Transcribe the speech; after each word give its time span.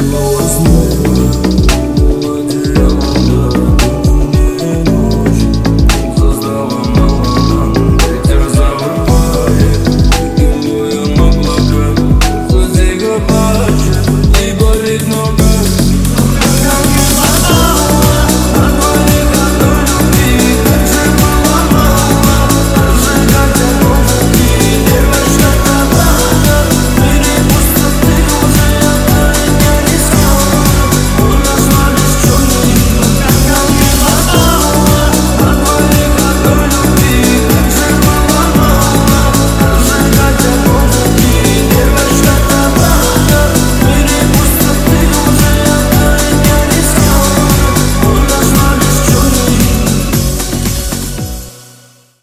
know 0.00 0.38
it's. 0.40 1.01